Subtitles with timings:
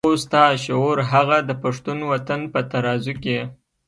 [0.07, 3.39] خو ستا شعور هغه د پښتون وطن په ترازو کې.